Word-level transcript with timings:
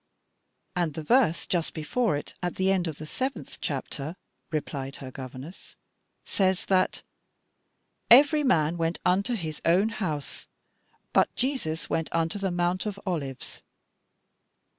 "And 0.75 0.95
the 0.95 1.03
verse 1.03 1.45
just 1.45 1.75
before 1.75 2.17
it, 2.17 2.33
at 2.41 2.55
the 2.55 2.71
end 2.71 2.87
of 2.87 2.95
the 2.95 3.05
seventh 3.05 3.59
chapter," 3.61 4.15
replied 4.51 4.95
her 4.95 5.11
governess, 5.11 5.75
"says 6.25 6.65
that 6.65 7.03
'every 8.09 8.43
man 8.43 8.77
went 8.77 8.97
unto 9.05 9.35
his 9.35 9.61
own 9.63 9.89
house,' 9.89 10.47
but 11.13 11.35
'Jesus 11.35 11.87
went 11.87 12.09
unto 12.11 12.39
the 12.39 12.49
Mount 12.49 12.87
of 12.87 12.99
Olives.' 13.05 13.61